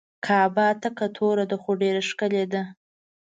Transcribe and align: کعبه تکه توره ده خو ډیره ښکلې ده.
کعبه 0.25 0.67
تکه 0.81 1.07
توره 1.17 1.45
ده 1.51 1.57
خو 1.61 1.71
ډیره 1.81 2.01
ښکلې 2.09 2.43
ده. 2.53 2.63